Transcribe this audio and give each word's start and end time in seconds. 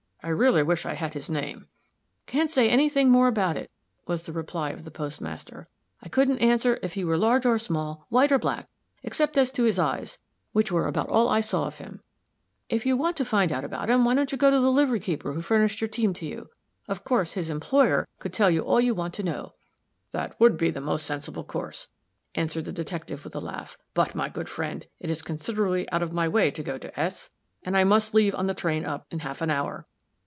I 0.23 0.27
really 0.29 0.61
wish 0.61 0.85
I 0.85 0.93
had 0.93 1.15
his 1.15 1.31
name." 1.31 1.65
"Can't 2.27 2.51
say 2.51 2.69
any 2.69 2.89
thing 2.89 3.09
more 3.09 3.27
about 3.27 3.57
it," 3.57 3.71
was 4.05 4.23
the 4.23 4.31
reply 4.31 4.69
of 4.69 4.83
the 4.83 4.91
postmaster. 4.91 5.67
"I 5.99 6.09
couldn't 6.09 6.37
answer 6.37 6.77
if 6.83 6.93
he 6.93 7.03
were 7.03 7.17
large 7.17 7.43
or 7.43 7.57
small, 7.57 8.05
white 8.09 8.31
or 8.31 8.37
black, 8.37 8.69
except 9.01 9.35
as 9.35 9.49
to 9.53 9.63
his 9.63 9.79
eyes, 9.79 10.19
which 10.51 10.71
were 10.71 10.85
about 10.87 11.09
all 11.09 11.27
I 11.27 11.41
saw 11.41 11.65
of 11.65 11.77
him. 11.79 12.03
If 12.69 12.85
you 12.85 12.95
want 12.95 13.17
to 13.17 13.25
find 13.25 13.51
out 13.51 13.63
about 13.63 13.89
him, 13.89 14.05
why 14.05 14.13
don't 14.13 14.31
you 14.31 14.37
go 14.37 14.51
to 14.51 14.59
the 14.59 14.69
livery 14.71 14.99
keeper 14.99 15.33
who 15.33 15.41
furnished 15.41 15.81
your 15.81 15.87
team 15.87 16.13
to 16.13 16.25
you? 16.27 16.51
Of 16.87 17.03
course, 17.03 17.33
his 17.33 17.49
employer 17.49 18.07
could 18.19 18.31
tell 18.31 18.51
you 18.51 18.61
all 18.61 18.79
you 18.79 18.93
want 18.93 19.15
to 19.15 19.23
know." 19.23 19.53
"That 20.11 20.39
would 20.39 20.55
be 20.55 20.69
the 20.69 20.79
most 20.81 21.03
sensible 21.07 21.43
course," 21.43 21.87
answered 22.35 22.65
the 22.65 22.71
detective, 22.71 23.23
with 23.23 23.35
a 23.35 23.39
laugh. 23.41 23.75
"But, 23.95 24.13
my 24.13 24.29
good 24.29 24.49
friend, 24.49 24.85
it 24.99 25.09
is 25.09 25.23
considerably 25.23 25.89
out 25.89 26.03
of 26.03 26.13
my 26.13 26.27
way 26.27 26.51
to 26.51 26.61
go 26.61 26.77
to 26.77 26.99
S; 26.99 27.31
and 27.63 27.75
I 27.75 27.83
must 27.83 28.13
leave 28.13 28.35
on 28.35 28.45
the 28.45 28.53
train 28.53 28.85
up, 28.85 29.07
in 29.09 29.21
half 29.21 29.41
an 29.41 29.49
hour. 29.49 29.87